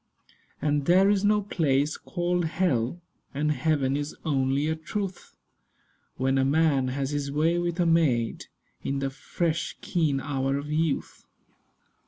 And 0.59 0.85
there 0.87 1.11
is 1.11 1.23
no 1.23 1.43
place 1.43 1.95
called 1.95 2.45
hell; 2.45 3.03
And 3.35 3.51
heaven 3.51 3.95
is 3.95 4.15
only 4.25 4.67
a 4.67 4.75
truth 4.75 5.35
When 6.17 6.39
a 6.39 6.43
man 6.43 6.87
has 6.87 7.11
his 7.11 7.31
way 7.31 7.59
with 7.59 7.79
a 7.79 7.85
maid, 7.85 8.47
In 8.83 8.97
the 8.97 9.11
fresh 9.11 9.77
keen 9.81 10.19
hour 10.19 10.57
of 10.57 10.71
youth. 10.71 11.27